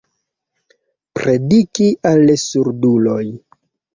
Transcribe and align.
Prediki 1.19 1.89
al 2.13 2.33
surduloj. 2.47 3.23